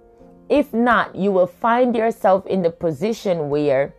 if 0.50 0.74
not, 0.74 1.16
you 1.16 1.32
will 1.32 1.48
find 1.48 1.96
yourself 1.96 2.46
in 2.48 2.62
the 2.62 2.70
position 2.70 3.50
where 3.50 3.94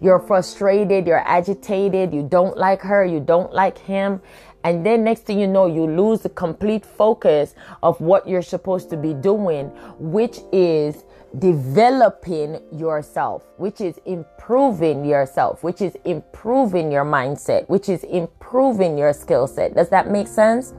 you're 0.00 0.20
frustrated, 0.20 1.06
you're 1.06 1.26
agitated, 1.26 2.12
you 2.12 2.22
don't 2.22 2.56
like 2.56 2.82
her, 2.82 3.04
you 3.04 3.20
don't 3.20 3.52
like 3.52 3.78
him. 3.78 4.20
And 4.64 4.84
then 4.84 5.04
next 5.04 5.26
thing 5.26 5.38
you 5.38 5.46
know, 5.46 5.66
you 5.66 5.86
lose 5.86 6.22
the 6.22 6.28
complete 6.28 6.84
focus 6.84 7.54
of 7.82 8.00
what 8.00 8.28
you're 8.28 8.42
supposed 8.42 8.90
to 8.90 8.96
be 8.96 9.14
doing, 9.14 9.66
which 9.98 10.40
is 10.52 11.04
developing 11.38 12.60
yourself, 12.72 13.42
which 13.58 13.80
is 13.80 13.98
improving 14.06 15.04
yourself, 15.04 15.62
which 15.62 15.80
is 15.80 15.96
improving 16.04 16.90
your 16.90 17.04
mindset, 17.04 17.68
which 17.68 17.88
is 17.88 18.02
improving 18.04 18.96
your 18.98 19.12
skill 19.12 19.46
set. 19.46 19.74
Does 19.74 19.88
that 19.90 20.10
make 20.10 20.26
sense? 20.26 20.74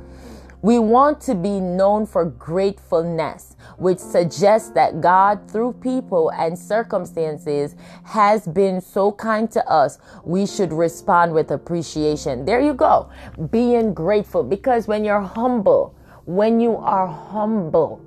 We 0.68 0.80
want 0.80 1.22
to 1.22 1.34
be 1.34 1.62
known 1.62 2.06
for 2.06 2.26
gratefulness, 2.26 3.56
which 3.78 4.00
suggests 4.00 4.70
that 4.72 5.00
God, 5.00 5.50
through 5.50 5.80
people 5.80 6.30
and 6.32 6.60
circumstances, 6.60 7.74
has 8.04 8.46
been 8.46 8.82
so 8.82 9.14
kind 9.14 9.50
to 9.52 9.66
us. 9.66 9.98
We 10.26 10.46
should 10.46 10.74
respond 10.74 11.32
with 11.32 11.52
appreciation. 11.52 12.44
There 12.44 12.60
you 12.60 12.74
go. 12.74 13.10
Being 13.50 13.94
grateful. 13.94 14.44
Because 14.44 14.90
when 14.90 15.06
you're 15.06 15.22
humble, 15.22 15.96
when 16.26 16.60
you 16.60 16.76
are 16.76 17.08
humble, 17.08 18.02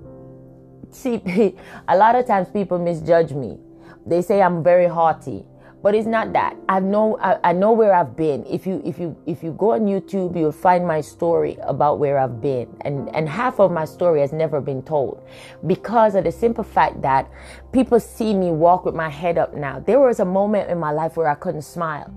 see, 0.91 1.23
a 1.89 1.97
lot 1.97 2.15
of 2.15 2.27
times 2.27 2.51
people 2.51 2.79
misjudge 2.79 3.33
me. 3.33 3.59
They 4.05 4.21
say 4.21 4.43
I'm 4.43 4.63
very 4.63 4.87
haughty 4.87 5.47
but 5.83 5.95
it's 5.95 6.07
not 6.07 6.33
that 6.33 6.57
i 6.69 6.79
know 6.79 7.19
I, 7.19 7.39
I, 7.51 7.53
know 7.53 7.73
where 7.73 7.95
i've 7.95 8.17
been 8.17 8.45
if 8.47 8.67
you 8.67 8.83
if 8.85 8.99
you 8.99 9.17
if 9.27 9.43
you 9.43 9.53
go 9.53 9.73
on 9.73 9.81
youtube 9.83 10.39
you'll 10.39 10.53
find 10.53 10.87
my 10.87 11.01
story 11.01 11.57
about 11.63 11.99
where 11.99 12.19
i've 12.19 12.41
been 12.41 12.69
and 12.83 13.15
and 13.15 13.29
half 13.29 13.61
of 13.61 13.71
my 13.71 13.85
story 13.85 14.21
has 14.21 14.33
never 14.33 14.61
been 14.61 14.83
told 14.83 15.27
because 15.67 16.15
of 16.15 16.25
the 16.25 16.33
simple 16.33 16.65
fact 16.65 17.01
that 17.03 17.31
people 17.73 18.01
see 18.01 18.35
me 18.35 18.51
walk 18.51 18.85
with 18.85 18.95
my 18.95 19.09
head 19.09 19.39
up 19.39 19.55
now 19.55 19.79
there 19.81 20.01
was 20.01 20.21
a 20.21 20.25
moment 20.25 20.71
in 20.71 20.79
my 20.79 20.91
life 20.91 21.17
where 21.17 21.29
i 21.29 21.35
couldn't 21.35 21.63
smile 21.63 22.13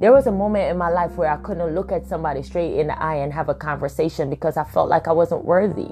there 0.00 0.12
was 0.12 0.26
a 0.26 0.32
moment 0.32 0.70
in 0.70 0.78
my 0.78 0.88
life 0.88 1.16
where 1.16 1.30
I 1.30 1.36
couldn't 1.36 1.74
look 1.74 1.92
at 1.92 2.06
somebody 2.06 2.42
straight 2.42 2.78
in 2.78 2.88
the 2.88 3.02
eye 3.02 3.16
and 3.16 3.32
have 3.32 3.48
a 3.48 3.54
conversation 3.54 4.30
because 4.30 4.56
I 4.56 4.64
felt 4.64 4.88
like 4.88 5.08
I 5.08 5.12
wasn't 5.12 5.44
worthy. 5.44 5.88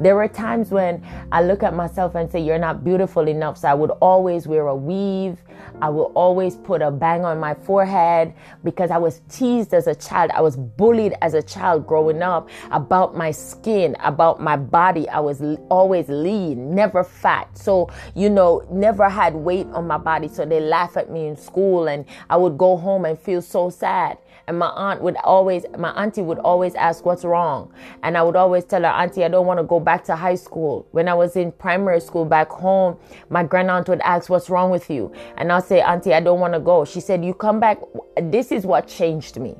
There 0.00 0.14
were 0.14 0.28
times 0.28 0.70
when 0.70 1.02
I 1.32 1.42
look 1.42 1.62
at 1.62 1.74
myself 1.74 2.14
and 2.14 2.30
say, 2.30 2.40
You're 2.40 2.58
not 2.58 2.84
beautiful 2.84 3.28
enough. 3.28 3.58
So 3.58 3.68
I 3.68 3.74
would 3.74 3.90
always 4.00 4.46
wear 4.46 4.66
a 4.66 4.76
weave. 4.76 5.38
I 5.80 5.88
would 5.88 6.12
always 6.14 6.56
put 6.56 6.82
a 6.82 6.90
bang 6.90 7.24
on 7.24 7.38
my 7.38 7.54
forehead 7.54 8.34
because 8.64 8.90
I 8.90 8.98
was 8.98 9.20
teased 9.28 9.74
as 9.74 9.86
a 9.86 9.94
child. 9.94 10.30
I 10.32 10.40
was 10.40 10.56
bullied 10.56 11.14
as 11.22 11.34
a 11.34 11.42
child 11.42 11.86
growing 11.86 12.22
up 12.22 12.48
about 12.70 13.16
my 13.16 13.30
skin, 13.30 13.96
about 14.00 14.40
my 14.40 14.56
body. 14.56 15.08
I 15.08 15.20
was 15.20 15.42
always 15.68 16.08
lean, 16.08 16.74
never 16.74 17.04
fat. 17.04 17.56
So, 17.56 17.90
you 18.14 18.30
know, 18.30 18.66
never 18.70 19.08
had 19.08 19.34
weight 19.34 19.66
on 19.68 19.86
my 19.86 19.98
body. 19.98 20.28
So 20.28 20.44
they 20.44 20.60
laugh 20.60 20.96
at 20.96 21.10
me 21.10 21.26
in 21.26 21.36
school 21.36 21.88
and 21.88 22.04
I 22.30 22.36
would 22.36 22.56
go 22.58 22.76
home 22.76 23.04
and 23.04 23.18
feel 23.18 23.42
so 23.42 23.70
sad. 23.70 24.18
And 24.48 24.58
my 24.58 24.68
aunt 24.68 25.02
would 25.02 25.16
always, 25.24 25.64
my 25.76 25.90
auntie 25.90 26.22
would 26.22 26.38
always 26.38 26.74
ask, 26.76 27.04
What's 27.04 27.24
wrong? 27.24 27.72
And 28.02 28.16
I 28.16 28.22
would 28.22 28.36
always 28.36 28.64
tell 28.64 28.82
her, 28.82 28.88
Auntie, 28.88 29.24
I 29.24 29.28
don't 29.28 29.46
want 29.46 29.58
to 29.58 29.64
go 29.64 29.80
back 29.80 30.04
to 30.04 30.14
high 30.14 30.36
school. 30.36 30.86
When 30.92 31.08
I 31.08 31.14
was 31.14 31.34
in 31.34 31.50
primary 31.52 32.00
school 32.00 32.24
back 32.24 32.48
home, 32.50 32.96
my 33.28 33.44
grandaunt 33.44 33.88
would 33.88 34.00
ask, 34.00 34.30
What's 34.30 34.48
wrong 34.48 34.70
with 34.70 34.88
you? 34.88 35.12
And 35.36 35.45
I'll 35.52 35.62
say, 35.62 35.80
Auntie, 35.80 36.14
I 36.14 36.20
don't 36.20 36.40
want 36.40 36.54
to 36.54 36.60
go. 36.60 36.84
She 36.84 37.00
said, 37.00 37.24
You 37.24 37.34
come 37.34 37.60
back. 37.60 37.78
This 38.20 38.52
is 38.52 38.64
what 38.64 38.86
changed 38.86 39.38
me. 39.38 39.56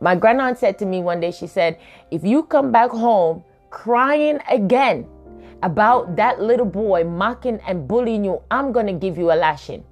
My 0.00 0.16
grandaunt 0.16 0.58
said 0.58 0.78
to 0.78 0.86
me 0.86 1.00
one 1.02 1.20
day, 1.20 1.30
She 1.30 1.46
said, 1.46 1.78
If 2.10 2.24
you 2.24 2.42
come 2.44 2.72
back 2.72 2.90
home 2.90 3.44
crying 3.70 4.40
again 4.50 5.06
about 5.62 6.16
that 6.16 6.40
little 6.40 6.66
boy 6.66 7.04
mocking 7.04 7.60
and 7.66 7.86
bullying 7.86 8.24
you, 8.24 8.42
I'm 8.50 8.72
going 8.72 8.86
to 8.86 8.92
give 8.92 9.18
you 9.18 9.32
a 9.32 9.34
lashing. 9.34 9.84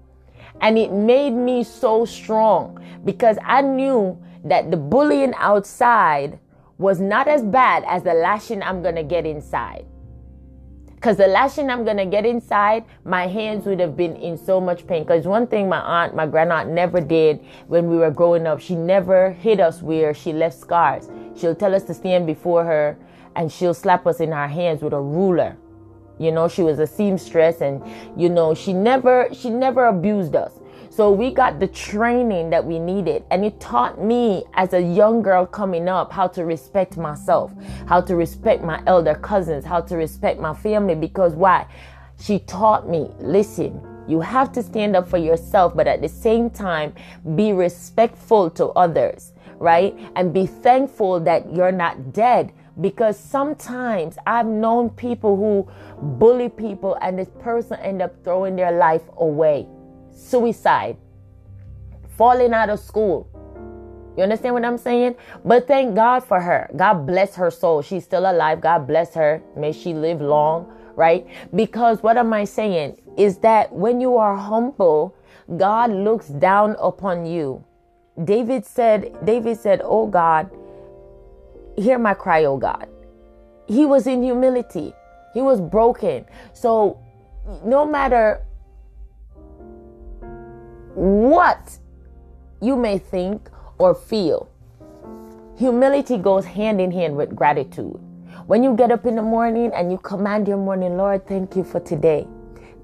And 0.60 0.76
it 0.76 0.92
made 0.92 1.30
me 1.30 1.62
so 1.62 2.04
strong 2.04 2.82
because 3.04 3.38
I 3.44 3.62
knew 3.62 4.18
that 4.44 4.70
the 4.70 4.76
bullying 4.76 5.34
outside 5.36 6.38
was 6.78 7.00
not 7.00 7.28
as 7.28 7.42
bad 7.42 7.84
as 7.86 8.02
the 8.02 8.14
lashing 8.14 8.62
I'm 8.62 8.82
going 8.82 8.94
to 8.94 9.02
get 9.02 9.26
inside. 9.26 9.84
Because 10.98 11.16
the 11.16 11.28
lashing 11.28 11.70
I'm 11.70 11.86
to 11.86 12.06
get 12.06 12.26
inside, 12.26 12.84
my 13.04 13.28
hands 13.28 13.66
would 13.66 13.78
have 13.78 13.96
been 13.96 14.16
in 14.16 14.36
so 14.36 14.60
much 14.60 14.84
pain. 14.84 15.04
Because 15.04 15.26
one 15.26 15.46
thing 15.46 15.68
my 15.68 15.78
aunt, 15.78 16.16
my 16.16 16.26
grandaunt 16.26 16.70
never 16.70 17.00
did 17.00 17.38
when 17.68 17.88
we 17.88 17.98
were 17.98 18.10
growing 18.10 18.48
up, 18.48 18.60
she 18.60 18.74
never 18.74 19.30
hit 19.30 19.60
us 19.60 19.80
where 19.80 20.12
she 20.12 20.32
left 20.32 20.58
scars. 20.58 21.08
She'll 21.36 21.54
tell 21.54 21.72
us 21.72 21.84
to 21.84 21.94
stand 21.94 22.26
before 22.26 22.64
her 22.64 22.98
and 23.36 23.52
she'll 23.52 23.74
slap 23.74 24.08
us 24.08 24.18
in 24.18 24.32
our 24.32 24.48
hands 24.48 24.82
with 24.82 24.92
a 24.92 25.00
ruler. 25.00 25.56
You 26.18 26.32
know, 26.32 26.48
she 26.48 26.62
was 26.62 26.80
a 26.80 26.86
seamstress 26.86 27.60
and, 27.60 27.80
you 28.16 28.28
know, 28.28 28.52
she 28.52 28.72
never, 28.72 29.28
she 29.32 29.50
never 29.50 29.86
abused 29.86 30.34
us. 30.34 30.50
So 30.98 31.12
we 31.12 31.30
got 31.30 31.60
the 31.60 31.68
training 31.68 32.50
that 32.50 32.64
we 32.64 32.80
needed. 32.80 33.22
And 33.30 33.44
it 33.44 33.60
taught 33.60 34.02
me 34.02 34.42
as 34.54 34.72
a 34.72 34.82
young 34.82 35.22
girl 35.22 35.46
coming 35.46 35.88
up 35.88 36.10
how 36.10 36.26
to 36.26 36.44
respect 36.44 36.96
myself, 36.96 37.52
how 37.86 38.00
to 38.00 38.16
respect 38.16 38.64
my 38.64 38.82
elder 38.84 39.14
cousins, 39.14 39.64
how 39.64 39.80
to 39.82 39.96
respect 39.96 40.40
my 40.40 40.52
family. 40.52 40.96
Because 40.96 41.34
why? 41.36 41.68
She 42.18 42.40
taught 42.40 42.88
me, 42.88 43.12
listen, 43.20 43.80
You 44.08 44.20
have 44.22 44.50
to 44.54 44.62
stand 44.62 44.96
up 44.96 45.06
for 45.06 45.18
yourself, 45.18 45.76
but 45.76 45.86
at 45.86 46.00
the 46.00 46.08
same 46.08 46.50
time, 46.50 46.94
be 47.36 47.52
respectful 47.52 48.50
to 48.58 48.68
others, 48.70 49.34
right? 49.58 49.96
And 50.16 50.34
be 50.34 50.46
thankful 50.46 51.20
that 51.20 51.54
you're 51.54 51.70
not 51.70 52.12
dead 52.12 52.52
because 52.80 53.16
sometimes 53.16 54.18
I've 54.26 54.46
known 54.46 54.90
people 54.90 55.36
who 55.36 55.70
bully 56.18 56.48
people 56.48 56.96
and 57.02 57.16
this 57.16 57.30
person 57.38 57.78
end 57.80 58.02
up 58.02 58.24
throwing 58.24 58.56
their 58.56 58.72
life 58.72 59.02
away. 59.18 59.68
Suicide. 60.18 60.96
Falling 62.16 62.52
out 62.52 62.68
of 62.68 62.80
school. 62.80 63.30
You 64.16 64.24
understand 64.24 64.54
what 64.54 64.64
I'm 64.64 64.78
saying? 64.78 65.14
But 65.44 65.68
thank 65.68 65.94
God 65.94 66.24
for 66.24 66.40
her. 66.40 66.68
God 66.74 67.06
bless 67.06 67.36
her 67.36 67.52
soul. 67.52 67.82
She's 67.82 68.02
still 68.02 68.28
alive. 68.28 68.60
God 68.60 68.86
bless 68.86 69.14
her. 69.14 69.40
May 69.56 69.70
she 69.70 69.94
live 69.94 70.20
long, 70.20 70.66
right? 70.96 71.24
Because 71.54 72.02
what 72.02 72.16
am 72.16 72.32
I 72.32 72.44
saying? 72.44 73.00
Is 73.16 73.38
that 73.38 73.72
when 73.72 74.00
you 74.00 74.16
are 74.16 74.36
humble, 74.36 75.14
God 75.56 75.92
looks 75.92 76.26
down 76.26 76.74
upon 76.80 77.26
you. 77.26 77.64
David 78.24 78.66
said, 78.66 79.16
David 79.24 79.56
said, 79.56 79.80
Oh 79.84 80.08
God, 80.08 80.50
hear 81.76 81.96
my 81.96 82.14
cry, 82.14 82.44
oh 82.44 82.56
God. 82.56 82.88
He 83.68 83.86
was 83.86 84.08
in 84.08 84.24
humility. 84.24 84.92
He 85.32 85.42
was 85.42 85.60
broken. 85.60 86.26
So 86.52 86.98
no 87.64 87.86
matter 87.86 88.42
what 90.98 91.78
you 92.60 92.74
may 92.74 92.98
think 92.98 93.48
or 93.78 93.94
feel, 93.94 94.50
humility 95.56 96.18
goes 96.18 96.44
hand 96.44 96.80
in 96.80 96.90
hand 96.90 97.16
with 97.16 97.36
gratitude. 97.36 98.00
When 98.46 98.64
you 98.64 98.74
get 98.74 98.90
up 98.90 99.06
in 99.06 99.14
the 99.14 99.22
morning 99.22 99.70
and 99.74 99.92
you 99.92 99.98
command 99.98 100.48
your 100.48 100.56
morning, 100.56 100.96
Lord, 100.96 101.26
thank 101.28 101.54
you 101.54 101.62
for 101.62 101.78
today. 101.78 102.26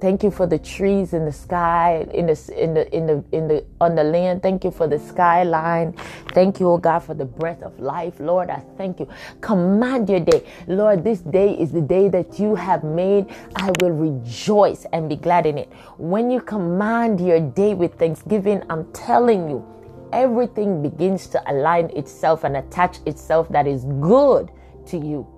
Thank 0.05 0.23
you 0.23 0.31
for 0.31 0.47
the 0.47 0.59
trees 0.59 1.15
in 1.15 1.25
the 1.25 1.33
sky, 1.33 2.07
in 2.13 2.27
the 2.27 2.37
in 2.63 2.75
the 2.75 2.95
in 2.95 3.07
the 3.07 3.25
in 3.33 3.49
the 3.49 3.65
on 3.81 3.95
the 3.95 4.05
land. 4.05 4.43
Thank 4.43 4.63
you 4.63 4.71
for 4.71 4.87
the 4.87 4.99
skyline. 4.99 5.95
Thank 6.35 6.61
you, 6.61 6.69
oh 6.69 6.77
God, 6.77 6.99
for 6.99 7.15
the 7.15 7.25
breath 7.25 7.63
of 7.63 7.81
life. 7.81 8.21
Lord, 8.21 8.51
I 8.51 8.63
thank 8.77 9.01
you. 9.01 9.09
Command 9.41 10.11
your 10.11 10.21
day. 10.21 10.45
Lord, 10.67 11.05
this 11.05 11.21
day 11.21 11.55
is 11.55 11.73
the 11.73 11.81
day 11.81 12.11
that 12.11 12.39
you 12.39 12.55
have 12.55 12.85
made. 12.85 13.35
I 13.57 13.73
will 13.81 13.93
rejoice 13.93 14.85
and 14.93 15.09
be 15.09 15.17
glad 15.17 15.47
in 15.47 15.57
it. 15.57 15.73
When 15.97 16.31
you 16.31 16.43
command 16.43 17.19
your 17.19 17.41
day 17.41 17.73
with 17.73 17.95
thanksgiving, 17.95 18.63
I'm 18.69 18.85
telling 18.93 19.49
you, 19.49 19.65
everything 20.13 20.83
begins 20.83 21.29
to 21.29 21.43
align 21.51 21.89
itself 21.97 22.45
and 22.45 22.59
attach 22.59 22.99
itself 23.07 23.49
that 23.49 23.67
is 23.67 23.87
good 24.03 24.51
to 24.89 24.99
you 24.99 25.34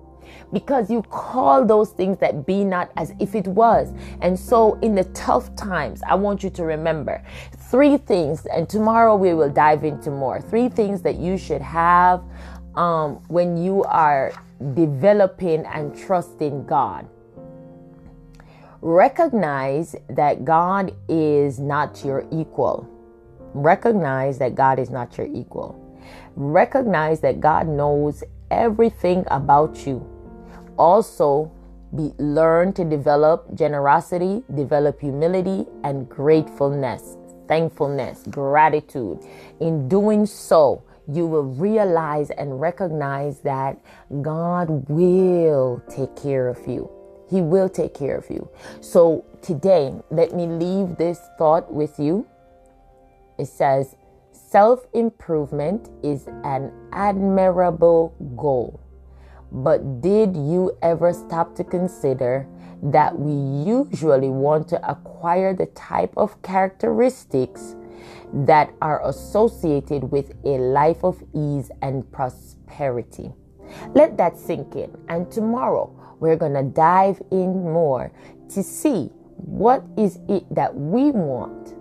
because 0.53 0.89
you 0.89 1.01
call 1.03 1.65
those 1.65 1.91
things 1.91 2.17
that 2.19 2.45
be 2.45 2.63
not 2.63 2.91
as 2.97 3.13
if 3.19 3.35
it 3.35 3.47
was. 3.47 3.93
And 4.21 4.39
so, 4.39 4.75
in 4.81 4.95
the 4.95 5.03
tough 5.05 5.55
times, 5.55 6.01
I 6.07 6.15
want 6.15 6.43
you 6.43 6.49
to 6.51 6.63
remember 6.63 7.23
three 7.69 7.97
things, 7.97 8.45
and 8.45 8.67
tomorrow 8.69 9.15
we 9.15 9.33
will 9.33 9.49
dive 9.49 9.83
into 9.83 10.11
more. 10.11 10.41
Three 10.41 10.69
things 10.69 11.01
that 11.01 11.15
you 11.15 11.37
should 11.37 11.61
have 11.61 12.23
um, 12.75 13.15
when 13.27 13.57
you 13.57 13.83
are 13.83 14.33
developing 14.73 15.65
and 15.65 15.97
trusting 15.97 16.65
God. 16.65 17.07
Recognize 18.81 19.95
that 20.09 20.45
God 20.45 20.93
is 21.09 21.59
not 21.59 22.05
your 22.05 22.25
equal. 22.31 22.87
Recognize 23.53 24.37
that 24.37 24.55
God 24.55 24.79
is 24.79 24.89
not 24.89 25.17
your 25.17 25.27
equal. 25.27 25.83
Recognize 26.35 27.19
that 27.21 27.39
God 27.39 27.67
knows 27.67 28.23
everything 28.51 29.25
about 29.27 29.85
you 29.87 30.16
also 30.77 31.51
be 31.95 32.13
learn 32.17 32.73
to 32.73 32.83
develop 32.83 33.53
generosity, 33.55 34.43
develop 34.55 34.99
humility 34.99 35.65
and 35.83 36.09
gratefulness, 36.09 37.17
thankfulness, 37.47 38.23
gratitude. 38.29 39.19
In 39.59 39.87
doing 39.87 40.25
so, 40.25 40.83
you 41.07 41.25
will 41.25 41.43
realize 41.45 42.29
and 42.31 42.59
recognize 42.59 43.39
that 43.41 43.79
God 44.21 44.89
will 44.89 45.81
take 45.89 46.15
care 46.15 46.49
of 46.49 46.67
you. 46.67 46.89
He 47.29 47.41
will 47.41 47.69
take 47.69 47.93
care 47.93 48.17
of 48.17 48.29
you. 48.29 48.49
So 48.81 49.25
today, 49.41 49.93
let 50.11 50.33
me 50.33 50.47
leave 50.47 50.97
this 50.97 51.19
thought 51.37 51.71
with 51.73 51.97
you. 51.99 52.27
It 53.37 53.47
says, 53.47 53.95
self 54.31 54.85
improvement 54.93 55.89
is 56.03 56.27
an 56.43 56.71
admirable 56.91 58.13
goal. 58.35 58.79
But 59.51 60.01
did 60.01 60.35
you 60.35 60.77
ever 60.81 61.13
stop 61.13 61.55
to 61.55 61.63
consider 61.63 62.47
that 62.83 63.17
we 63.17 63.31
usually 63.65 64.29
want 64.29 64.67
to 64.69 64.89
acquire 64.89 65.53
the 65.53 65.67
type 65.67 66.13
of 66.17 66.41
characteristics 66.41 67.75
that 68.33 68.73
are 68.81 69.07
associated 69.07 70.11
with 70.11 70.33
a 70.43 70.57
life 70.57 71.03
of 71.03 71.23
ease 71.33 71.71
and 71.81 72.09
prosperity? 72.11 73.31
Let 73.93 74.17
that 74.17 74.37
sink 74.37 74.75
in. 74.75 74.95
And 75.09 75.31
tomorrow 75.31 75.91
we're 76.19 76.35
going 76.35 76.53
to 76.53 76.63
dive 76.63 77.21
in 77.31 77.63
more 77.63 78.11
to 78.49 78.63
see 78.63 79.11
what 79.37 79.83
is 79.97 80.19
it 80.27 80.43
that 80.53 80.75
we 80.75 81.11
want 81.11 81.75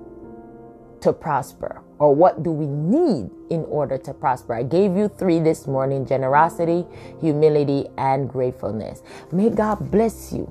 to 1.00 1.12
prosper 1.12 1.82
or 1.98 2.14
what 2.14 2.42
do 2.42 2.50
we 2.50 2.66
need 2.66 3.30
in 3.50 3.64
order 3.64 3.98
to 3.98 4.12
prosper? 4.14 4.54
I 4.54 4.62
gave 4.62 4.96
you 4.96 5.08
three 5.08 5.38
this 5.38 5.66
morning 5.66 6.06
generosity, 6.06 6.86
humility, 7.20 7.86
and 7.98 8.28
gratefulness. 8.28 9.02
May 9.32 9.50
God 9.50 9.90
bless 9.90 10.32
you. 10.32 10.50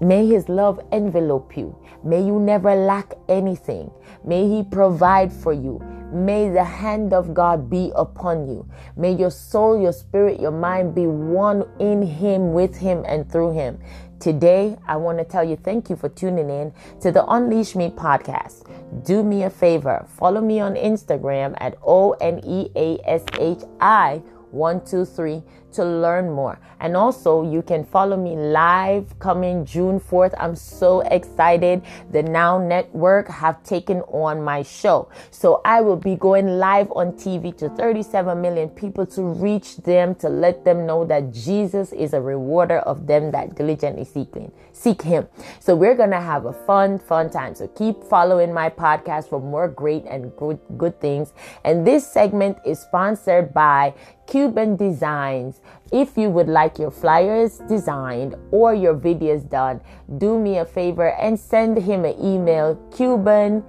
May 0.00 0.26
His 0.26 0.48
love 0.48 0.80
envelope 0.92 1.56
you. 1.56 1.76
May 2.02 2.22
you 2.22 2.38
never 2.38 2.74
lack 2.74 3.14
anything. 3.28 3.90
May 4.24 4.48
He 4.48 4.62
provide 4.62 5.32
for 5.32 5.52
you. 5.52 5.80
May 6.14 6.48
the 6.48 6.62
hand 6.62 7.12
of 7.12 7.34
God 7.34 7.68
be 7.68 7.90
upon 7.96 8.46
you. 8.46 8.70
May 8.96 9.14
your 9.14 9.32
soul, 9.32 9.80
your 9.80 9.92
spirit, 9.92 10.38
your 10.40 10.52
mind 10.52 10.94
be 10.94 11.08
one 11.08 11.64
in 11.80 12.02
Him, 12.02 12.52
with 12.52 12.76
Him, 12.76 13.04
and 13.08 13.28
through 13.30 13.54
Him. 13.54 13.80
Today, 14.20 14.78
I 14.86 14.96
want 14.96 15.18
to 15.18 15.24
tell 15.24 15.42
you 15.42 15.56
thank 15.56 15.90
you 15.90 15.96
for 15.96 16.08
tuning 16.08 16.48
in 16.50 16.72
to 17.00 17.10
the 17.10 17.26
Unleash 17.26 17.74
Me 17.74 17.90
podcast. 17.90 18.64
Do 19.04 19.24
me 19.24 19.42
a 19.42 19.50
favor, 19.50 20.06
follow 20.08 20.40
me 20.40 20.60
on 20.60 20.76
Instagram 20.76 21.56
at 21.58 21.76
O 21.84 22.12
N 22.12 22.40
E 22.44 22.70
A 22.76 22.96
S 23.04 23.24
H 23.40 23.62
I 23.80 24.22
123 24.52 25.42
to 25.74 25.84
learn 25.84 26.30
more. 26.30 26.58
And 26.80 26.96
also, 26.96 27.50
you 27.50 27.62
can 27.62 27.84
follow 27.84 28.16
me 28.16 28.36
live 28.36 29.18
coming 29.18 29.64
June 29.64 29.98
4th. 30.00 30.34
I'm 30.38 30.54
so 30.54 31.00
excited. 31.00 31.82
The 32.10 32.22
Now 32.22 32.58
Network 32.58 33.28
have 33.28 33.62
taken 33.62 34.00
on 34.02 34.42
my 34.42 34.62
show. 34.62 35.08
So 35.30 35.60
I 35.64 35.80
will 35.80 35.96
be 35.96 36.16
going 36.16 36.58
live 36.58 36.90
on 36.92 37.12
TV 37.12 37.56
to 37.58 37.68
37 37.70 38.40
million 38.40 38.68
people 38.68 39.06
to 39.06 39.22
reach 39.22 39.78
them, 39.78 40.14
to 40.16 40.28
let 40.28 40.64
them 40.64 40.86
know 40.86 41.04
that 41.06 41.32
Jesus 41.32 41.92
is 41.92 42.12
a 42.12 42.20
rewarder 42.20 42.78
of 42.80 43.06
them 43.06 43.30
that 43.30 43.54
diligently 43.54 44.04
seek 44.04 44.34
him. 44.34 44.52
Seek 44.72 45.02
him. 45.02 45.28
So 45.60 45.74
we're 45.74 45.94
going 45.94 46.10
to 46.10 46.20
have 46.20 46.46
a 46.46 46.52
fun, 46.52 46.98
fun 46.98 47.30
time. 47.30 47.54
So 47.54 47.68
keep 47.68 48.02
following 48.04 48.52
my 48.52 48.68
podcast 48.68 49.28
for 49.28 49.40
more 49.40 49.68
great 49.68 50.04
and 50.04 50.34
good, 50.36 50.58
good 50.76 51.00
things. 51.00 51.32
And 51.64 51.86
this 51.86 52.06
segment 52.06 52.58
is 52.66 52.80
sponsored 52.80 53.54
by 53.54 53.94
Cuban 54.26 54.76
Designs. 54.76 55.60
If 55.92 56.16
you 56.16 56.30
would 56.30 56.48
like 56.48 56.78
your 56.78 56.90
flyers 56.90 57.58
designed 57.68 58.34
or 58.50 58.74
your 58.74 58.94
videos 58.94 59.48
done, 59.48 59.80
do 60.18 60.38
me 60.38 60.58
a 60.58 60.64
favor 60.64 61.10
and 61.12 61.38
send 61.38 61.78
him 61.78 62.04
an 62.04 62.14
email 62.22 62.76
Cuban 62.94 63.62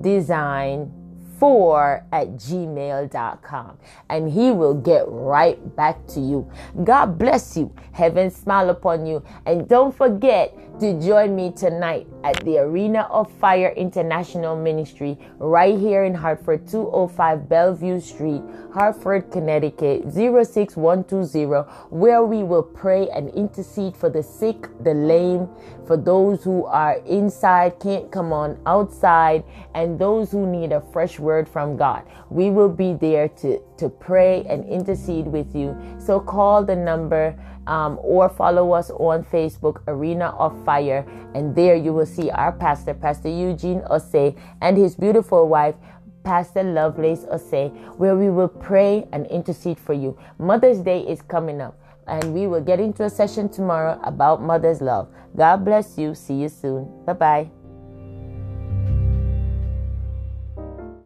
Design 0.00 1.03
4 1.44 2.06
at 2.10 2.28
gmail.com 2.36 3.76
and 4.08 4.32
he 4.32 4.50
will 4.50 4.72
get 4.72 5.04
right 5.08 5.76
back 5.76 6.06
to 6.06 6.18
you. 6.18 6.50
God 6.84 7.18
bless 7.18 7.54
you. 7.54 7.70
Heaven 7.92 8.30
smile 8.30 8.70
upon 8.70 9.04
you. 9.04 9.22
And 9.44 9.68
don't 9.68 9.94
forget 9.94 10.56
to 10.80 10.98
join 11.00 11.36
me 11.36 11.52
tonight 11.52 12.06
at 12.24 12.42
the 12.44 12.58
Arena 12.58 13.02
of 13.10 13.30
Fire 13.30 13.74
International 13.76 14.56
Ministry 14.56 15.18
right 15.38 15.78
here 15.78 16.04
in 16.04 16.14
Hartford, 16.14 16.66
205 16.66 17.48
Bellevue 17.48 18.00
Street, 18.00 18.42
Hartford, 18.72 19.30
Connecticut 19.30 20.10
06120, 20.12 21.44
where 21.90 22.24
we 22.24 22.42
will 22.42 22.62
pray 22.62 23.08
and 23.10 23.28
intercede 23.34 23.94
for 23.94 24.08
the 24.08 24.22
sick, 24.22 24.66
the 24.82 24.94
lame, 24.94 25.48
for 25.86 25.96
those 25.96 26.42
who 26.42 26.64
are 26.64 26.94
inside, 27.06 27.78
can't 27.78 28.10
come 28.10 28.32
on 28.32 28.58
outside, 28.66 29.44
and 29.74 29.98
those 29.98 30.32
who 30.32 30.46
need 30.46 30.72
a 30.72 30.80
fresh 30.80 31.18
word 31.34 31.48
from 31.48 31.76
God. 31.76 32.02
We 32.30 32.50
will 32.50 32.68
be 32.68 32.94
there 32.94 33.28
to, 33.42 33.60
to 33.78 33.88
pray 33.88 34.44
and 34.48 34.64
intercede 34.64 35.26
with 35.26 35.54
you. 35.54 35.74
So 35.98 36.20
call 36.20 36.64
the 36.64 36.76
number 36.76 37.34
um, 37.66 37.98
or 38.02 38.28
follow 38.28 38.72
us 38.72 38.90
on 38.90 39.24
Facebook, 39.24 39.82
Arena 39.88 40.28
of 40.38 40.52
Fire, 40.64 41.02
and 41.34 41.56
there 41.56 41.74
you 41.74 41.92
will 41.92 42.06
see 42.06 42.30
our 42.30 42.52
pastor, 42.52 42.94
Pastor 42.94 43.30
Eugene 43.30 43.80
Osei, 43.90 44.36
and 44.60 44.76
his 44.76 44.94
beautiful 44.94 45.48
wife, 45.48 45.74
Pastor 46.22 46.62
Lovelace 46.62 47.24
Osei, 47.32 47.72
where 47.96 48.16
we 48.16 48.30
will 48.30 48.52
pray 48.68 49.08
and 49.12 49.26
intercede 49.26 49.78
for 49.78 49.94
you. 49.94 50.16
Mother's 50.38 50.80
Day 50.80 51.00
is 51.00 51.22
coming 51.22 51.60
up, 51.60 51.74
and 52.06 52.34
we 52.34 52.46
will 52.46 52.62
get 52.62 52.80
into 52.80 53.04
a 53.04 53.10
session 53.10 53.48
tomorrow 53.48 53.98
about 54.04 54.42
mother's 54.42 54.80
love. 54.80 55.08
God 55.34 55.64
bless 55.64 55.98
you. 55.98 56.14
See 56.14 56.34
you 56.34 56.48
soon. 56.48 56.84
Bye 57.06 57.18
bye. 57.26 57.53